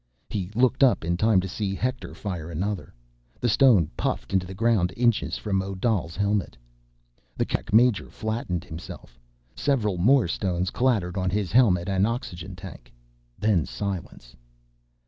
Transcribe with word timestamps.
He 0.31 0.49
looked 0.55 0.83
up 0.83 1.05
in 1.05 1.15
time 1.15 1.41
to 1.41 1.47
see 1.47 1.75
Hector 1.75 2.15
fire 2.15 2.49
another. 2.49 2.91
The 3.39 3.47
stone 3.47 3.91
puffed 3.95 4.33
into 4.33 4.47
the 4.47 4.55
ground 4.55 4.91
inches 4.97 5.37
from 5.37 5.61
Odal's 5.61 6.15
helmet. 6.15 6.57
The 7.37 7.45
Kerak 7.45 7.71
major 7.71 8.09
flattened 8.09 8.63
himself. 8.63 9.19
Several 9.55 9.99
more 9.99 10.27
stones 10.27 10.71
clattered 10.71 11.17
on 11.17 11.29
his 11.29 11.51
helmet 11.51 11.87
and 11.87 12.07
oxygen 12.07 12.55
tank. 12.55 12.91
Then 13.37 13.67
silence. 13.67 14.35